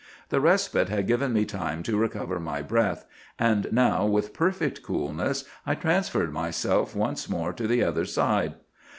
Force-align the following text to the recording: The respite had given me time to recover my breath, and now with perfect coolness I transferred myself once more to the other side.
The 0.29 0.41
respite 0.41 0.89
had 0.89 1.05
given 1.05 1.31
me 1.31 1.45
time 1.45 1.83
to 1.83 1.95
recover 1.95 2.39
my 2.39 2.63
breath, 2.63 3.05
and 3.37 3.71
now 3.71 4.03
with 4.07 4.33
perfect 4.33 4.81
coolness 4.81 5.45
I 5.63 5.75
transferred 5.75 6.33
myself 6.33 6.95
once 6.95 7.29
more 7.29 7.53
to 7.53 7.67
the 7.67 7.83
other 7.83 8.05
side. 8.05 8.55